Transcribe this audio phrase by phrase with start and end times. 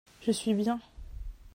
[0.23, 0.79] Je suis bien.